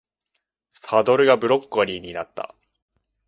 [0.73, 2.55] サドルがブロッコリーになってた